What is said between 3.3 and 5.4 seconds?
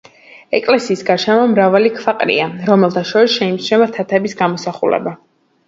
შეიმჩნევა თათების გამოსახულება.